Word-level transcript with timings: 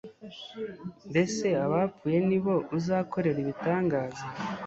mbese 1.09 1.45
abapfuye 1.65 2.19
ni 2.29 2.39
bo 2.43 2.55
uzakorera 2.77 3.37
ibitangaza 3.43 4.23